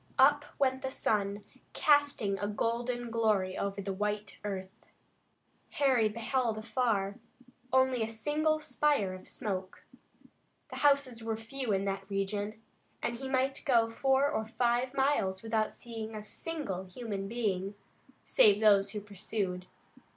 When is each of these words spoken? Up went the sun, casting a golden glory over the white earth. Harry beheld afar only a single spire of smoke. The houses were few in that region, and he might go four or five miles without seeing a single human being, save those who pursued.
Up 0.17 0.45
went 0.57 0.81
the 0.81 0.89
sun, 0.89 1.43
casting 1.73 2.39
a 2.39 2.47
golden 2.47 3.11
glory 3.11 3.55
over 3.55 3.83
the 3.83 3.93
white 3.93 4.39
earth. 4.43 4.87
Harry 5.69 6.09
beheld 6.09 6.57
afar 6.57 7.19
only 7.71 8.01
a 8.01 8.09
single 8.09 8.57
spire 8.57 9.13
of 9.13 9.29
smoke. 9.29 9.85
The 10.69 10.77
houses 10.77 11.21
were 11.23 11.37
few 11.37 11.71
in 11.71 11.85
that 11.85 12.09
region, 12.09 12.59
and 13.03 13.17
he 13.17 13.29
might 13.29 13.61
go 13.63 13.91
four 13.91 14.27
or 14.27 14.47
five 14.47 14.95
miles 14.95 15.43
without 15.43 15.71
seeing 15.71 16.15
a 16.15 16.23
single 16.23 16.85
human 16.85 17.27
being, 17.27 17.75
save 18.25 18.59
those 18.59 18.89
who 18.93 19.01
pursued. 19.01 19.67